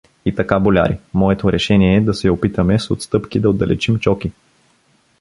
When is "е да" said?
1.97-2.13